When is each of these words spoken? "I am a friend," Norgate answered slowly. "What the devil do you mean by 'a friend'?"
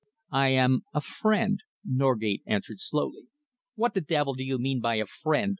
"I 0.33 0.47
am 0.47 0.81
a 0.95 1.01
friend," 1.01 1.59
Norgate 1.85 2.41
answered 2.47 2.79
slowly. 2.79 3.27
"What 3.75 3.93
the 3.93 4.01
devil 4.01 4.33
do 4.33 4.43
you 4.43 4.57
mean 4.57 4.79
by 4.81 4.95
'a 4.95 5.05
friend'?" 5.05 5.49